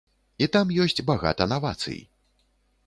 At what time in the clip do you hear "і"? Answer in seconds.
0.45-0.47